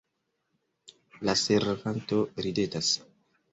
La 1.29 1.35
servanto 1.43 2.25
ridetas. 2.47 2.93